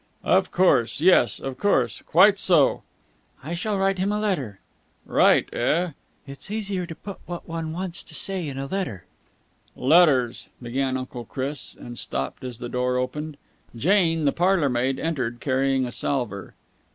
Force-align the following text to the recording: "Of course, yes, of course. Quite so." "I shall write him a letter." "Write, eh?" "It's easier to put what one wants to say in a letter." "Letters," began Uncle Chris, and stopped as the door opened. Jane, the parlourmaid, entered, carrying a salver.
"Of 0.23 0.49
course, 0.51 0.99
yes, 0.99 1.39
of 1.39 1.59
course. 1.59 2.01
Quite 2.07 2.39
so." 2.39 2.81
"I 3.43 3.53
shall 3.53 3.77
write 3.77 3.99
him 3.99 4.11
a 4.11 4.19
letter." 4.19 4.59
"Write, 5.05 5.53
eh?" 5.53 5.91
"It's 6.25 6.49
easier 6.49 6.87
to 6.87 6.95
put 6.95 7.19
what 7.27 7.47
one 7.47 7.71
wants 7.71 8.01
to 8.05 8.15
say 8.15 8.47
in 8.47 8.57
a 8.57 8.65
letter." 8.65 9.05
"Letters," 9.75 10.49
began 10.59 10.97
Uncle 10.97 11.25
Chris, 11.25 11.75
and 11.79 11.99
stopped 11.99 12.43
as 12.43 12.57
the 12.57 12.67
door 12.67 12.97
opened. 12.97 13.37
Jane, 13.75 14.25
the 14.25 14.31
parlourmaid, 14.31 14.97
entered, 14.97 15.39
carrying 15.39 15.85
a 15.85 15.91
salver. 15.91 16.55